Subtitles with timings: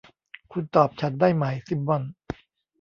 [0.51, 2.03] คุณตอบฉันได้ไหม ซิมม่อน